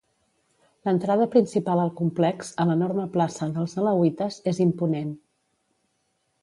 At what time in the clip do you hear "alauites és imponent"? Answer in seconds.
3.83-5.15